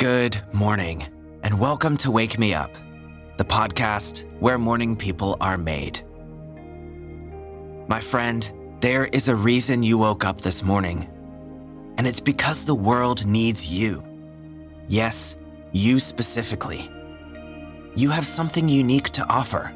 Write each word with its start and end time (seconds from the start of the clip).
Good 0.00 0.40
morning, 0.54 1.06
and 1.42 1.60
welcome 1.60 1.98
to 1.98 2.10
Wake 2.10 2.38
Me 2.38 2.54
Up, 2.54 2.74
the 3.36 3.44
podcast 3.44 4.24
where 4.40 4.56
morning 4.56 4.96
people 4.96 5.36
are 5.42 5.58
made. 5.58 6.00
My 7.86 8.00
friend, 8.00 8.50
there 8.80 9.04
is 9.04 9.28
a 9.28 9.36
reason 9.36 9.82
you 9.82 9.98
woke 9.98 10.24
up 10.24 10.40
this 10.40 10.62
morning, 10.62 11.06
and 11.98 12.06
it's 12.06 12.18
because 12.18 12.64
the 12.64 12.74
world 12.74 13.26
needs 13.26 13.70
you. 13.70 14.02
Yes, 14.88 15.36
you 15.72 16.00
specifically. 16.00 16.90
You 17.94 18.08
have 18.08 18.26
something 18.26 18.70
unique 18.70 19.10
to 19.10 19.28
offer, 19.28 19.70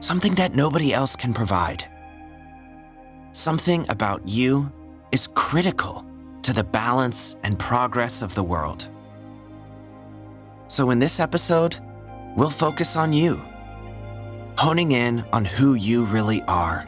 something 0.00 0.34
that 0.34 0.56
nobody 0.56 0.92
else 0.92 1.14
can 1.14 1.32
provide. 1.32 1.84
Something 3.30 3.88
about 3.88 4.26
you 4.26 4.72
is 5.12 5.28
critical 5.28 6.04
to 6.42 6.52
the 6.52 6.64
balance 6.64 7.36
and 7.44 7.56
progress 7.56 8.20
of 8.20 8.34
the 8.34 8.42
world. 8.42 8.88
So, 10.70 10.90
in 10.90 10.98
this 10.98 11.18
episode, 11.18 11.78
we'll 12.36 12.50
focus 12.50 12.94
on 12.94 13.14
you, 13.14 13.42
honing 14.58 14.92
in 14.92 15.24
on 15.32 15.46
who 15.46 15.74
you 15.74 16.04
really 16.04 16.42
are, 16.42 16.86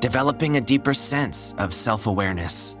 developing 0.00 0.58
a 0.58 0.60
deeper 0.60 0.92
sense 0.92 1.54
of 1.56 1.72
self 1.72 2.06
awareness. 2.06 2.76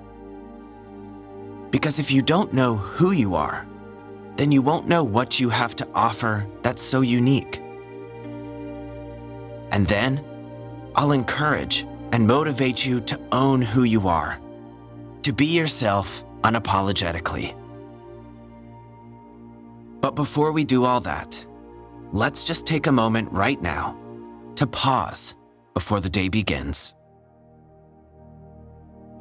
Because 1.70 1.98
if 1.98 2.12
you 2.12 2.20
don't 2.20 2.52
know 2.52 2.76
who 2.76 3.12
you 3.12 3.34
are, 3.34 3.66
then 4.36 4.52
you 4.52 4.60
won't 4.60 4.86
know 4.86 5.02
what 5.02 5.40
you 5.40 5.48
have 5.48 5.74
to 5.76 5.88
offer 5.94 6.46
that's 6.60 6.82
so 6.82 7.00
unique. 7.00 7.62
And 9.70 9.86
then, 9.86 10.22
I'll 10.94 11.12
encourage 11.12 11.86
and 12.12 12.26
motivate 12.26 12.84
you 12.84 13.00
to 13.00 13.18
own 13.32 13.62
who 13.62 13.84
you 13.84 14.06
are, 14.06 14.38
to 15.22 15.32
be 15.32 15.46
yourself 15.46 16.22
unapologetically. 16.42 17.58
But 20.04 20.16
before 20.16 20.52
we 20.52 20.64
do 20.64 20.84
all 20.84 21.00
that, 21.00 21.46
let's 22.12 22.44
just 22.44 22.66
take 22.66 22.88
a 22.88 22.92
moment 22.92 23.32
right 23.32 23.58
now 23.62 23.96
to 24.56 24.66
pause 24.66 25.34
before 25.72 26.00
the 26.00 26.10
day 26.10 26.28
begins. 26.28 26.92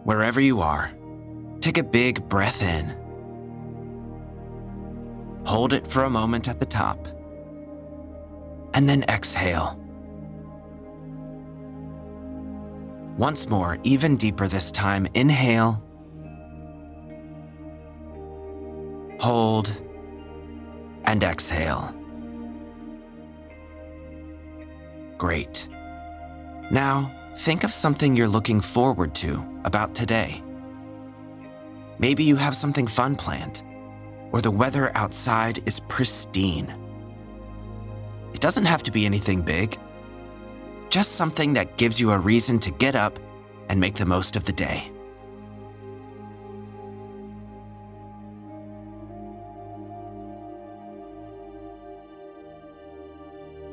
Wherever 0.04 0.42
you 0.42 0.60
are, 0.60 0.92
take 1.62 1.78
a 1.78 1.84
big 1.84 2.28
breath 2.28 2.62
in. 2.62 2.94
Hold 5.46 5.72
it 5.72 5.88
for 5.88 6.04
a 6.04 6.10
moment 6.10 6.50
at 6.50 6.60
the 6.60 6.66
top, 6.66 7.08
and 8.74 8.90
then 8.90 9.04
exhale. 9.04 9.80
Once 13.18 13.48
more, 13.48 13.78
even 13.84 14.18
deeper 14.18 14.50
this 14.50 14.70
time, 14.70 15.08
inhale, 15.14 15.82
hold, 19.22 19.83
and 21.14 21.24
exhale. 21.24 21.94
Great. 25.20 25.68
Now, 26.72 27.14
think 27.36 27.64
of 27.64 27.72
something 27.72 28.16
you're 28.16 28.28
looking 28.28 28.60
forward 28.60 29.14
to 29.16 29.46
about 29.64 29.94
today. 29.94 30.42
Maybe 32.00 32.24
you 32.24 32.36
have 32.36 32.58
something 32.58 32.88
fun 32.88 33.16
planned, 33.16 33.62
or 34.32 34.42
the 34.42 34.50
weather 34.50 34.92
outside 34.98 35.62
is 35.68 35.80
pristine. 35.82 36.74
It 38.34 38.42
doesn't 38.42 38.66
have 38.66 38.82
to 38.82 38.92
be 38.92 39.06
anything 39.06 39.44
big, 39.44 39.78
just 40.90 41.12
something 41.12 41.54
that 41.54 41.78
gives 41.78 42.02
you 42.02 42.10
a 42.12 42.18
reason 42.18 42.58
to 42.58 42.72
get 42.72 42.96
up 42.96 43.20
and 43.70 43.80
make 43.80 43.98
the 43.98 44.08
most 44.08 44.36
of 44.36 44.46
the 44.46 44.52
day. 44.52 44.92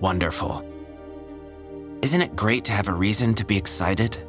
Wonderful. 0.01 0.65
Isn't 2.03 2.23
it 2.23 2.34
great 2.34 2.65
to 2.65 2.72
have 2.72 2.88
a 2.88 2.94
reason 2.94 3.34
to 3.34 3.44
be 3.44 3.56
excited? 3.56 4.27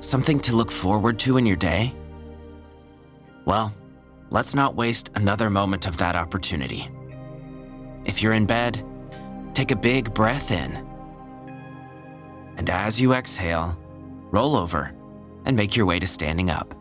Something 0.00 0.38
to 0.40 0.54
look 0.54 0.70
forward 0.70 1.18
to 1.20 1.38
in 1.38 1.46
your 1.46 1.56
day? 1.56 1.94
Well, 3.46 3.74
let's 4.30 4.54
not 4.54 4.76
waste 4.76 5.10
another 5.14 5.48
moment 5.48 5.86
of 5.86 5.96
that 5.96 6.14
opportunity. 6.14 6.90
If 8.04 8.22
you're 8.22 8.34
in 8.34 8.44
bed, 8.44 8.84
take 9.54 9.70
a 9.70 9.76
big 9.76 10.12
breath 10.12 10.50
in. 10.50 10.86
And 12.58 12.68
as 12.68 13.00
you 13.00 13.14
exhale, 13.14 13.78
roll 14.30 14.56
over 14.56 14.94
and 15.46 15.56
make 15.56 15.74
your 15.74 15.86
way 15.86 15.98
to 15.98 16.06
standing 16.06 16.50
up. 16.50 16.74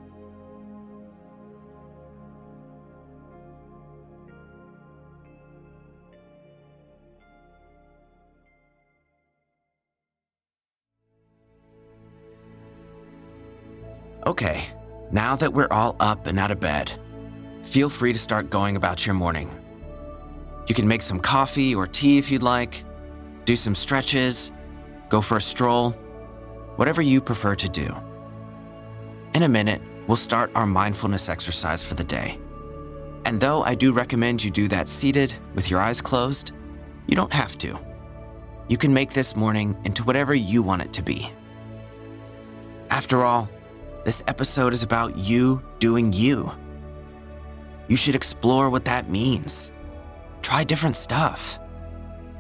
Okay, 14.28 14.66
now 15.10 15.38
that 15.38 15.54
we're 15.54 15.72
all 15.72 15.96
up 16.02 16.28
and 16.28 16.38
out 16.38 16.52
of 16.52 16.60
bed, 16.60 16.92
feel 17.64 17.90
free 17.90 18.12
to 18.12 18.20
start 18.20 18.50
going 18.50 18.76
about 18.76 19.06
your 19.06 19.14
morning. 19.14 19.50
You 20.68 20.76
can 20.76 20.86
make 20.86 21.02
some 21.02 21.22
coffee 21.22 21.74
or 21.74 21.88
tea 21.88 22.18
if 22.18 22.30
you'd 22.30 22.44
like, 22.44 22.84
do 23.46 23.56
some 23.56 23.74
stretches, 23.74 24.52
go 25.08 25.22
for 25.22 25.38
a 25.38 25.42
stroll, 25.42 25.92
whatever 26.76 27.02
you 27.02 27.22
prefer 27.22 27.56
to 27.56 27.70
do. 27.70 27.96
In 29.34 29.44
a 29.44 29.48
minute, 29.48 29.82
we'll 30.08 30.18
start 30.18 30.52
our 30.56 30.66
mindfulness 30.66 31.30
exercise 31.30 31.82
for 31.86 31.94
the 31.94 32.04
day. 32.04 32.38
And 33.24 33.40
though 33.40 33.62
I 33.62 33.76
do 33.76 33.94
recommend 33.94 34.44
you 34.44 34.52
do 34.52 34.68
that 34.68 34.90
seated 34.90 35.34
with 35.56 35.72
your 35.72 35.80
eyes 35.80 36.02
closed, 36.02 36.52
you 37.08 37.16
don't 37.16 37.32
have 37.32 37.58
to. 37.60 37.80
You 38.68 38.76
can 38.76 38.94
make 38.94 39.14
this 39.14 39.38
morning 39.38 39.78
into 39.86 40.04
whatever 40.04 40.36
you 40.36 40.64
want 40.64 40.82
it 40.82 40.92
to 40.92 41.02
be. 41.02 41.32
After 42.90 43.24
all, 43.24 43.48
this 44.08 44.24
episode 44.26 44.72
is 44.72 44.84
about 44.84 45.18
you 45.18 45.62
doing 45.80 46.14
you. 46.14 46.50
You 47.90 47.98
should 47.98 48.16
explore 48.16 48.70
what 48.70 48.86
that 48.86 49.10
means. 49.10 49.74
Try 50.42 50.64
different 50.64 50.96
stuff. 50.96 51.60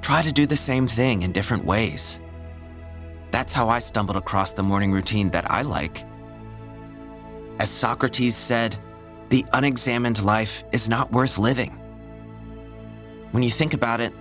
Try 0.01 0.21
to 0.21 0.31
do 0.31 0.45
the 0.45 0.55
same 0.55 0.87
thing 0.87 1.23
in 1.23 1.33
different 1.33 1.65
ways. 1.65 2.21
That's 3.31 3.51
how 3.51 3.67
I 3.67 3.79
stumbled 3.79 4.15
across 4.15 4.53
the 4.53 4.63
morning 4.63 4.93
routine 4.93 5.29
that 5.31 5.51
I 5.51 5.63
like. 5.63 6.05
As 7.59 7.69
Socrates 7.69 8.37
said, 8.37 8.77
the 9.27 9.45
unexamined 9.51 10.23
life 10.23 10.63
is 10.71 10.87
not 10.87 11.11
worth 11.11 11.37
living. 11.37 11.77
When 13.31 13.43
you 13.43 13.49
think 13.49 13.73
about 13.73 13.99
it, 13.99 14.13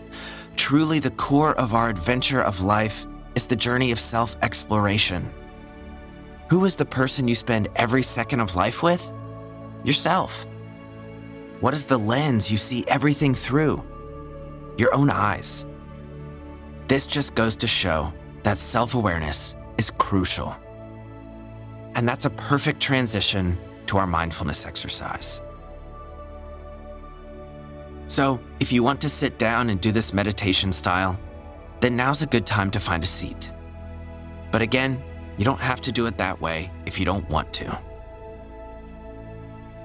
truly 0.56 0.98
the 0.98 1.12
core 1.12 1.54
of 1.54 1.74
our 1.74 1.90
adventure 1.90 2.42
of 2.42 2.62
life 2.62 3.06
is 3.36 3.46
the 3.46 3.54
journey 3.54 3.92
of 3.92 4.00
self 4.00 4.36
exploration. 4.42 5.30
Who 6.48 6.64
is 6.64 6.76
the 6.76 6.84
person 6.84 7.26
you 7.26 7.34
spend 7.34 7.68
every 7.74 8.04
second 8.04 8.40
of 8.40 8.54
life 8.54 8.82
with? 8.82 9.12
Yourself. 9.82 10.46
What 11.60 11.74
is 11.74 11.86
the 11.86 11.98
lens 11.98 12.52
you 12.52 12.58
see 12.58 12.84
everything 12.86 13.34
through? 13.34 13.82
Your 14.78 14.94
own 14.94 15.10
eyes. 15.10 15.66
This 16.86 17.06
just 17.06 17.34
goes 17.34 17.56
to 17.56 17.66
show 17.66 18.12
that 18.44 18.58
self 18.58 18.94
awareness 18.94 19.56
is 19.76 19.90
crucial. 19.90 20.56
And 21.96 22.08
that's 22.08 22.26
a 22.26 22.30
perfect 22.30 22.80
transition 22.80 23.58
to 23.86 23.98
our 23.98 24.06
mindfulness 24.06 24.66
exercise. 24.66 25.40
So, 28.06 28.38
if 28.60 28.72
you 28.72 28.84
want 28.84 29.00
to 29.00 29.08
sit 29.08 29.36
down 29.36 29.68
and 29.68 29.80
do 29.80 29.90
this 29.90 30.12
meditation 30.12 30.72
style, 30.72 31.18
then 31.80 31.96
now's 31.96 32.22
a 32.22 32.26
good 32.26 32.46
time 32.46 32.70
to 32.70 32.78
find 32.78 33.02
a 33.02 33.06
seat. 33.06 33.50
But 34.52 34.62
again, 34.62 35.02
you 35.36 35.44
don't 35.44 35.60
have 35.60 35.80
to 35.82 35.92
do 35.92 36.06
it 36.06 36.18
that 36.18 36.40
way 36.40 36.70
if 36.86 36.98
you 36.98 37.04
don't 37.04 37.28
want 37.28 37.52
to. 37.54 37.78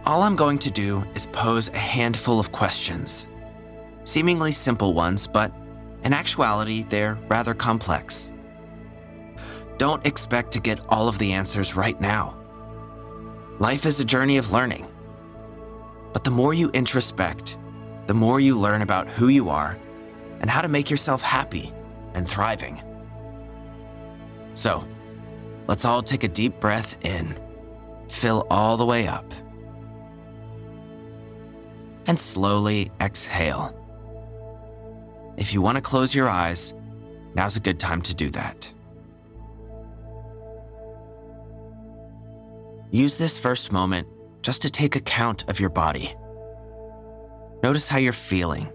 All 0.06 0.24
I'm 0.24 0.36
going 0.36 0.58
to 0.60 0.72
do 0.72 1.06
is 1.14 1.28
pose 1.28 1.70
a 1.70 1.78
handful 1.78 2.40
of 2.40 2.52
questions. 2.52 3.28
Seemingly 4.04 4.52
simple 4.52 4.94
ones, 4.94 5.28
but 5.28 5.54
in 6.04 6.14
actuality, 6.14 6.84
they're 6.84 7.20
rather 7.28 7.54
complex. 7.54 8.32
Don't 9.78 10.06
expect 10.06 10.52
to 10.54 10.60
get 10.60 10.80
all 10.90 11.08
of 11.08 11.20
the 11.20 11.34
answers 11.34 11.76
right 11.76 12.00
now. 12.00 12.36
Life 13.60 13.86
is 13.86 14.00
a 14.00 14.06
journey 14.06 14.38
of 14.38 14.52
learning. 14.52 14.88
But 16.14 16.24
the 16.24 16.32
more 16.32 16.54
you 16.54 16.70
introspect, 16.70 17.58
the 18.08 18.14
more 18.14 18.40
you 18.40 18.58
learn 18.58 18.82
about 18.82 19.08
who 19.08 19.28
you 19.28 19.50
are 19.50 19.78
and 20.40 20.50
how 20.50 20.62
to 20.62 20.68
make 20.68 20.90
yourself 20.90 21.22
happy 21.22 21.72
and 22.14 22.28
thriving. 22.28 22.82
So, 24.56 24.86
Let's 25.72 25.86
all 25.86 26.04
take 26.04 26.26
a 26.26 26.28
deep 26.28 26.60
breath 26.60 26.98
in, 27.06 27.40
fill 28.10 28.46
all 28.50 28.76
the 28.76 28.86
way 28.86 29.08
up, 29.08 29.34
and 32.08 32.20
slowly 32.20 32.92
exhale. 33.00 33.74
If 35.38 35.54
you 35.54 35.62
want 35.62 35.78
to 35.78 35.82
close 35.82 36.14
your 36.14 36.28
eyes, 36.28 36.74
now's 37.36 37.56
a 37.56 37.62
good 37.62 37.80
time 37.80 38.02
to 38.02 38.14
do 38.14 38.30
that. 38.32 38.70
Use 42.90 43.16
this 43.16 43.38
first 43.38 43.72
moment 43.72 44.10
just 44.42 44.64
to 44.64 44.70
take 44.70 44.98
account 44.98 45.48
of 45.48 45.62
your 45.62 45.70
body. 45.70 46.14
Notice 47.64 47.88
how 47.88 47.98
you're 47.98 48.12
feeling. 48.12 48.70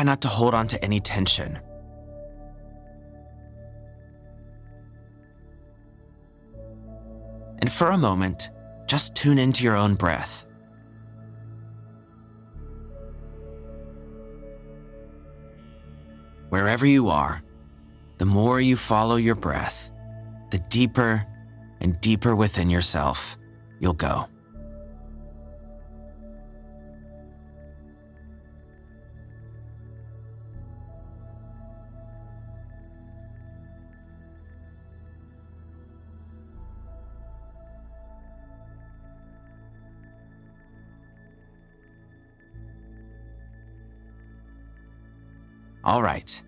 Try 0.00 0.04
not 0.06 0.22
to 0.22 0.28
hold 0.28 0.54
on 0.54 0.66
to 0.68 0.82
any 0.82 0.98
tension. 0.98 1.58
And 7.58 7.70
for 7.70 7.90
a 7.90 7.98
moment, 7.98 8.48
just 8.86 9.14
tune 9.14 9.38
into 9.38 9.62
your 9.62 9.76
own 9.76 9.96
breath. 9.96 10.46
Wherever 16.48 16.86
you 16.86 17.08
are, 17.10 17.42
the 18.16 18.24
more 18.24 18.58
you 18.58 18.76
follow 18.76 19.16
your 19.16 19.34
breath, 19.34 19.90
the 20.50 20.60
deeper 20.70 21.26
and 21.82 22.00
deeper 22.00 22.34
within 22.34 22.70
yourself 22.70 23.36
you'll 23.80 23.92
go. 23.92 24.29
All 45.90 46.04
right, 46.04 46.40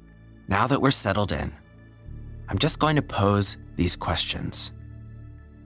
now 0.46 0.68
that 0.68 0.80
we're 0.80 0.92
settled 0.92 1.32
in, 1.32 1.52
I'm 2.48 2.58
just 2.58 2.78
going 2.78 2.94
to 2.94 3.02
pose 3.02 3.56
these 3.74 3.96
questions 3.96 4.70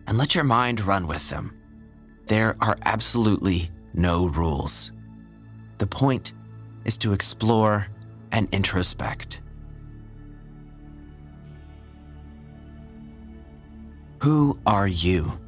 and 0.07 0.17
let 0.17 0.35
your 0.35 0.45
mind 0.45 0.81
run 0.81 1.07
with 1.07 1.29
them. 1.29 1.55
There 2.25 2.57
are 2.63 2.79
absolutely 2.87 3.71
no 3.93 4.29
rules. 4.29 4.93
The 5.77 5.87
point 5.87 6.33
is 6.87 6.97
to 6.97 7.13
explore 7.13 7.89
and 8.33 8.51
introspect. 8.51 9.41
Who 14.23 14.59
are 14.67 14.89
you? 14.89 15.39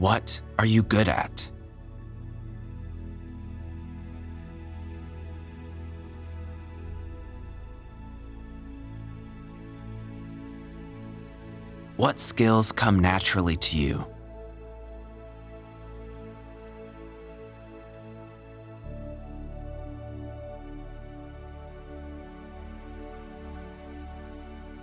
What 0.00 0.40
are 0.58 0.64
you 0.64 0.82
good 0.82 1.10
at? 1.10 1.46
What 11.98 12.18
skills 12.18 12.72
come 12.72 12.98
naturally 12.98 13.56
to 13.56 13.76
you? 13.76 14.06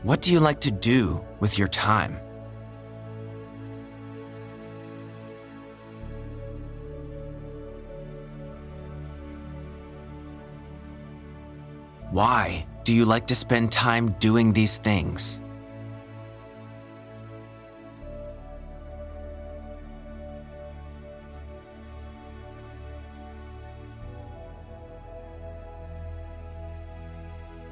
What 0.03 0.21
do 0.21 0.31
you 0.31 0.39
like 0.39 0.61
to 0.61 0.69
do 0.69 1.25
with 1.39 1.57
your 1.57 1.67
time? 1.67 2.19
Why 12.17 12.65
do 12.83 12.95
you 12.95 13.05
like 13.05 13.27
to 13.27 13.35
spend 13.35 13.71
time 13.71 14.09
doing 14.17 14.51
these 14.51 14.79
things? 14.79 15.39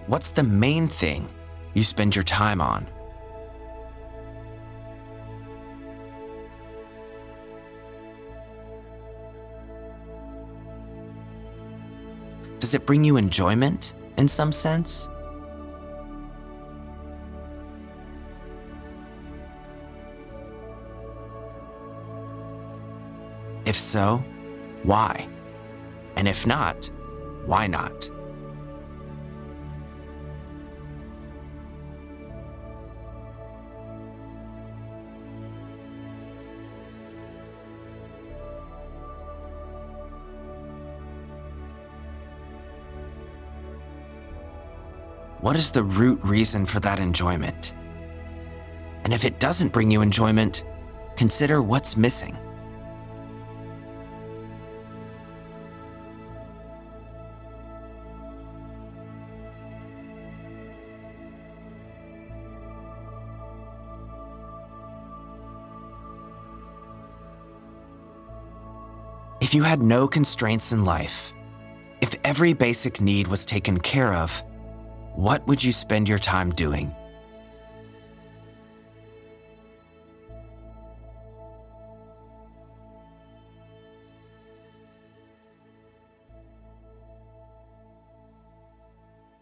What's 0.06 0.30
the 0.30 0.44
main 0.44 0.90
thing 0.90 1.28
you 1.74 1.82
spend 1.82 2.16
your 2.16 2.22
time 2.22 2.62
on? 2.62 2.86
Does 12.60 12.76
it 12.76 12.86
bring 12.86 13.04
you 13.04 13.18
enjoyment 13.18 13.96
in 14.18 14.28
some 14.28 14.52
sense? 14.52 15.10
If 23.66 23.78
so, 23.80 24.24
why? 24.84 25.28
And 26.16 26.28
if 26.28 26.46
not, 26.46 26.90
why 27.46 27.68
not? 27.68 28.10
What 45.42 45.56
is 45.56 45.70
the 45.70 45.84
root 45.84 46.20
reason 46.24 46.66
for 46.66 46.80
that 46.80 47.00
enjoyment? 47.00 47.74
And 49.04 49.14
if 49.14 49.26
it 49.26 49.40
doesn't 49.40 49.72
bring 49.72 49.92
you 49.92 50.02
enjoyment, 50.02 50.64
consider 51.16 51.62
what's 51.62 51.96
missing. 51.96 52.36
If 69.42 69.54
you 69.54 69.62
had 69.62 69.84
no 69.84 70.08
constraints 70.08 70.72
in 70.72 70.84
life, 70.86 71.32
if 72.02 72.16
every 72.24 72.54
basic 72.54 73.00
need 73.00 73.28
was 73.28 73.46
taken 73.46 73.80
care 73.80 74.14
of, 74.14 74.42
what 75.16 75.48
would 75.48 75.64
you 75.64 75.72
spend 75.72 76.10
your 76.10 76.20
time 76.20 76.52
doing? 76.52 76.94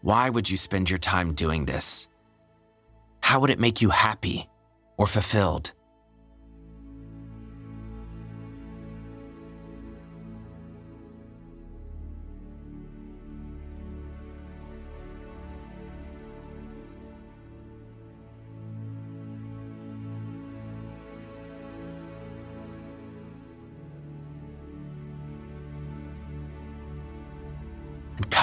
Why 0.02 0.28
would 0.28 0.50
you 0.50 0.56
spend 0.58 0.90
your 0.90 0.98
time 0.98 1.32
doing 1.32 1.64
this? 1.64 2.08
How 3.20 3.40
would 3.40 3.50
it 3.50 3.58
make 3.58 3.80
you 3.80 3.88
happy 3.88 4.50
or 4.96 5.06
fulfilled? 5.06 5.72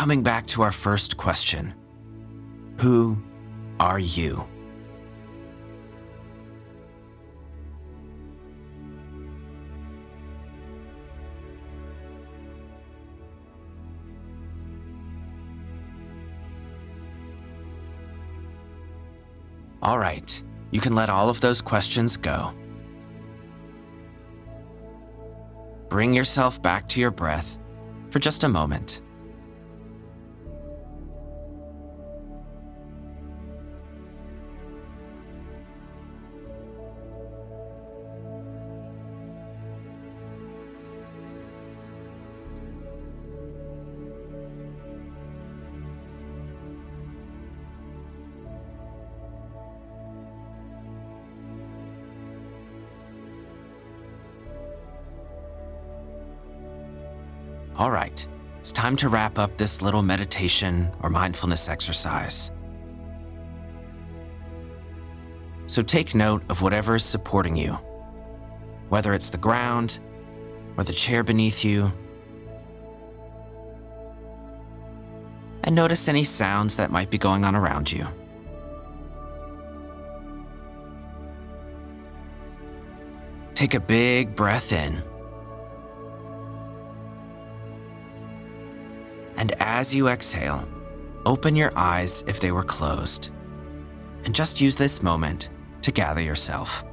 Coming 0.01 0.23
back 0.23 0.47
to 0.47 0.63
our 0.63 0.71
first 0.71 1.15
question 1.15 1.75
Who 2.79 3.21
are 3.79 3.99
you? 3.99 4.47
All 19.83 19.99
right, 19.99 20.43
you 20.71 20.81
can 20.81 20.95
let 20.95 21.11
all 21.11 21.29
of 21.29 21.41
those 21.41 21.61
questions 21.61 22.17
go. 22.17 22.55
Bring 25.89 26.15
yourself 26.15 26.59
back 26.59 26.89
to 26.89 26.99
your 26.99 27.11
breath 27.11 27.59
for 28.09 28.17
just 28.17 28.43
a 28.43 28.49
moment. 28.49 29.00
All 57.81 57.89
right, 57.89 58.23
it's 58.59 58.71
time 58.71 58.95
to 58.97 59.09
wrap 59.09 59.39
up 59.39 59.57
this 59.57 59.81
little 59.81 60.03
meditation 60.03 60.91
or 61.01 61.09
mindfulness 61.09 61.67
exercise. 61.67 62.51
So 65.65 65.81
take 65.81 66.13
note 66.13 66.43
of 66.51 66.61
whatever 66.61 66.93
is 66.93 67.03
supporting 67.03 67.55
you, 67.55 67.71
whether 68.89 69.15
it's 69.15 69.29
the 69.29 69.39
ground 69.39 69.99
or 70.77 70.83
the 70.83 70.93
chair 70.93 71.23
beneath 71.23 71.65
you. 71.65 71.91
And 75.63 75.73
notice 75.73 76.07
any 76.07 76.23
sounds 76.23 76.77
that 76.77 76.91
might 76.91 77.09
be 77.09 77.17
going 77.17 77.43
on 77.43 77.55
around 77.55 77.91
you. 77.91 78.05
Take 83.55 83.73
a 83.73 83.79
big 83.79 84.35
breath 84.35 84.71
in. 84.71 85.01
And 89.41 89.53
as 89.59 89.91
you 89.91 90.07
exhale, 90.07 90.69
open 91.25 91.55
your 91.55 91.71
eyes 91.75 92.23
if 92.27 92.39
they 92.39 92.51
were 92.51 92.61
closed. 92.61 93.31
And 94.23 94.35
just 94.35 94.61
use 94.61 94.75
this 94.75 95.01
moment 95.01 95.49
to 95.81 95.91
gather 95.91 96.21
yourself. 96.21 96.83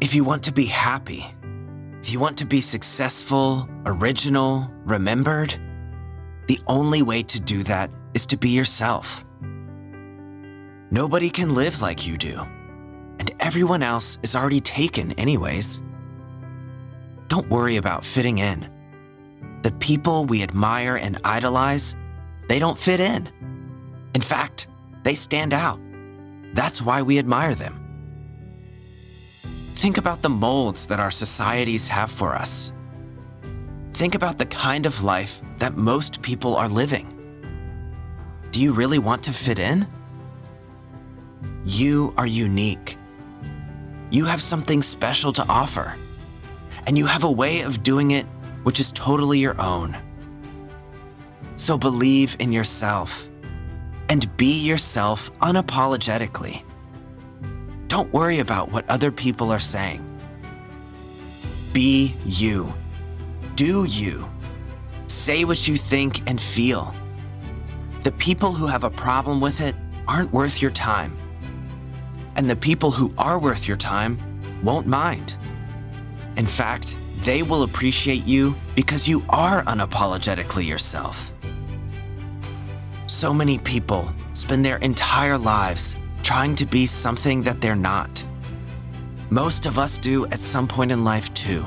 If 0.00 0.14
you 0.14 0.22
want 0.22 0.44
to 0.44 0.52
be 0.52 0.66
happy, 0.66 1.26
if 2.02 2.10
you 2.10 2.18
want 2.18 2.36
to 2.38 2.44
be 2.44 2.60
successful, 2.60 3.68
original, 3.86 4.68
remembered, 4.84 5.56
the 6.48 6.58
only 6.66 7.00
way 7.00 7.22
to 7.22 7.38
do 7.38 7.62
that 7.62 7.92
is 8.12 8.26
to 8.26 8.36
be 8.36 8.48
yourself. 8.48 9.24
Nobody 10.90 11.30
can 11.30 11.54
live 11.54 11.80
like 11.80 12.04
you 12.04 12.18
do, 12.18 12.40
and 13.20 13.32
everyone 13.38 13.84
else 13.84 14.18
is 14.24 14.34
already 14.34 14.60
taken, 14.60 15.12
anyways. 15.12 15.80
Don't 17.28 17.48
worry 17.48 17.76
about 17.76 18.04
fitting 18.04 18.38
in. 18.38 18.68
The 19.62 19.72
people 19.78 20.24
we 20.24 20.42
admire 20.42 20.96
and 20.96 21.18
idolize, 21.22 21.94
they 22.48 22.58
don't 22.58 22.76
fit 22.76 22.98
in. 22.98 23.28
In 24.12 24.20
fact, 24.20 24.66
they 25.04 25.14
stand 25.14 25.54
out. 25.54 25.78
That's 26.52 26.82
why 26.82 27.02
we 27.02 27.20
admire 27.20 27.54
them. 27.54 27.81
Think 29.82 29.98
about 29.98 30.22
the 30.22 30.28
molds 30.28 30.86
that 30.86 31.00
our 31.00 31.10
societies 31.10 31.88
have 31.88 32.08
for 32.08 32.36
us. 32.36 32.72
Think 33.90 34.14
about 34.14 34.38
the 34.38 34.46
kind 34.46 34.86
of 34.86 35.02
life 35.02 35.42
that 35.58 35.76
most 35.76 36.22
people 36.22 36.54
are 36.54 36.68
living. 36.68 37.08
Do 38.52 38.60
you 38.60 38.74
really 38.74 39.00
want 39.00 39.24
to 39.24 39.32
fit 39.32 39.58
in? 39.58 39.88
You 41.64 42.14
are 42.16 42.28
unique. 42.28 42.96
You 44.12 44.24
have 44.26 44.40
something 44.40 44.82
special 44.82 45.32
to 45.32 45.44
offer, 45.48 45.96
and 46.86 46.96
you 46.96 47.06
have 47.06 47.24
a 47.24 47.32
way 47.32 47.62
of 47.62 47.82
doing 47.82 48.12
it 48.12 48.26
which 48.62 48.78
is 48.78 48.92
totally 48.92 49.40
your 49.40 49.60
own. 49.60 49.96
So 51.56 51.76
believe 51.76 52.36
in 52.38 52.52
yourself 52.52 53.28
and 54.08 54.36
be 54.36 54.60
yourself 54.64 55.36
unapologetically. 55.40 56.62
Don't 57.92 58.10
worry 58.10 58.38
about 58.38 58.72
what 58.72 58.88
other 58.88 59.12
people 59.12 59.50
are 59.50 59.60
saying. 59.60 60.00
Be 61.74 62.16
you. 62.24 62.72
Do 63.54 63.84
you. 63.84 64.30
Say 65.08 65.44
what 65.44 65.68
you 65.68 65.76
think 65.76 66.26
and 66.26 66.40
feel. 66.40 66.94
The 68.00 68.12
people 68.12 68.52
who 68.52 68.66
have 68.66 68.84
a 68.84 68.90
problem 68.90 69.42
with 69.42 69.60
it 69.60 69.74
aren't 70.08 70.32
worth 70.32 70.62
your 70.62 70.70
time. 70.70 71.14
And 72.36 72.48
the 72.48 72.56
people 72.56 72.90
who 72.90 73.12
are 73.18 73.38
worth 73.38 73.68
your 73.68 73.76
time 73.76 74.18
won't 74.62 74.86
mind. 74.86 75.36
In 76.38 76.46
fact, 76.46 76.96
they 77.18 77.42
will 77.42 77.62
appreciate 77.62 78.26
you 78.26 78.56
because 78.74 79.06
you 79.06 79.22
are 79.28 79.64
unapologetically 79.64 80.66
yourself. 80.66 81.30
So 83.06 83.34
many 83.34 83.58
people 83.58 84.10
spend 84.32 84.64
their 84.64 84.78
entire 84.78 85.36
lives 85.36 85.98
trying 86.22 86.54
to 86.54 86.66
be 86.66 86.86
something 86.86 87.42
that 87.42 87.60
they're 87.60 87.76
not. 87.76 88.24
Most 89.30 89.66
of 89.66 89.78
us 89.78 89.98
do 89.98 90.26
at 90.26 90.40
some 90.40 90.68
point 90.68 90.92
in 90.92 91.04
life, 91.04 91.32
too. 91.34 91.64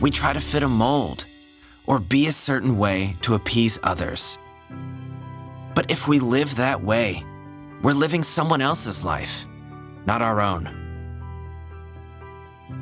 We 0.00 0.10
try 0.10 0.32
to 0.32 0.40
fit 0.40 0.62
a 0.62 0.68
mold 0.68 1.24
or 1.86 1.98
be 1.98 2.28
a 2.28 2.32
certain 2.32 2.78
way 2.78 3.16
to 3.22 3.34
appease 3.34 3.78
others. 3.82 4.38
But 5.74 5.90
if 5.90 6.06
we 6.06 6.18
live 6.18 6.56
that 6.56 6.82
way, 6.82 7.24
we're 7.82 7.92
living 7.92 8.22
someone 8.22 8.60
else's 8.60 9.04
life, 9.04 9.46
not 10.06 10.22
our 10.22 10.40
own. 10.40 10.76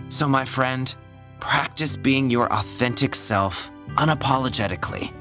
So, 0.08 0.28
my 0.28 0.44
friend, 0.44 0.94
practice 1.40 1.96
being 1.96 2.30
your 2.30 2.52
authentic 2.52 3.14
self 3.14 3.70
unapologetically. 3.96 5.12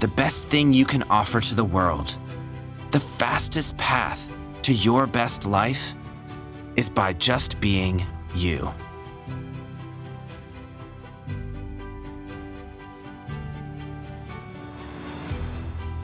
The 0.00 0.08
best 0.08 0.48
thing 0.48 0.72
you 0.72 0.84
can 0.84 1.02
offer 1.04 1.40
to 1.40 1.54
the 1.54 1.64
world 1.64 2.16
the 2.90 3.00
fastest 3.00 3.76
path 3.76 4.30
to 4.62 4.72
your 4.72 5.06
best 5.06 5.46
life 5.46 5.94
is 6.76 6.88
by 6.88 7.12
just 7.12 7.60
being 7.60 8.04
you. 8.34 8.72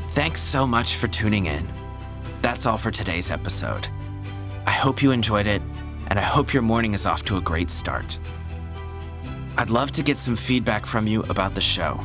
Thanks 0.09 0.41
so 0.41 0.67
much 0.67 0.97
for 0.97 1.09
tuning 1.09 1.47
in. 1.47 1.69
That's 2.43 2.67
all 2.67 2.79
for 2.79 2.91
today's 2.91 3.31
episode. 3.31 3.89
I 4.67 4.71
hope 4.71 5.03
you 5.03 5.11
enjoyed 5.11 5.47
it, 5.47 5.63
and 6.09 6.19
I 6.19 6.23
hope 6.23 6.53
your 6.53 6.63
morning 6.63 6.95
is 6.95 7.07
off 7.07 7.25
to 7.25 7.37
a 7.37 7.41
great 7.41 7.71
start. 7.71 8.19
I'd 9.57 9.71
love 9.71 9.91
to 9.93 10.03
get 10.03 10.17
some 10.17 10.37
feedback 10.37 10.87
from 10.87 11.07
you 11.07 11.23
about 11.25 11.55
the 11.55 11.61
show. 11.61 12.05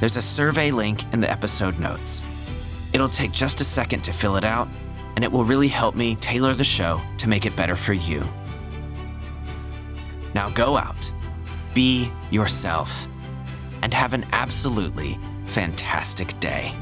There's 0.00 0.16
a 0.16 0.22
survey 0.22 0.70
link 0.70 1.02
in 1.12 1.20
the 1.20 1.30
episode 1.30 1.78
notes. 1.78 2.22
It'll 2.96 3.08
take 3.08 3.30
just 3.30 3.60
a 3.60 3.64
second 3.64 4.04
to 4.04 4.12
fill 4.14 4.36
it 4.36 4.44
out, 4.44 4.68
and 5.16 5.22
it 5.22 5.30
will 5.30 5.44
really 5.44 5.68
help 5.68 5.94
me 5.94 6.14
tailor 6.14 6.54
the 6.54 6.64
show 6.64 7.02
to 7.18 7.28
make 7.28 7.44
it 7.44 7.54
better 7.54 7.76
for 7.76 7.92
you. 7.92 8.26
Now 10.34 10.48
go 10.48 10.78
out, 10.78 11.12
be 11.74 12.10
yourself, 12.30 13.06
and 13.82 13.92
have 13.92 14.14
an 14.14 14.24
absolutely 14.32 15.18
fantastic 15.44 16.40
day. 16.40 16.74